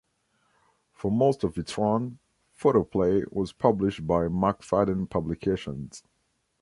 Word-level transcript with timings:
For 0.93 1.11
most 1.11 1.43
of 1.43 1.59
its 1.59 1.77
run, 1.77 2.17
"Photoplay" 2.55 3.21
was 3.29 3.53
published 3.53 4.07
by 4.07 4.29
Macfadden 4.29 5.07
Publications. 5.07 6.01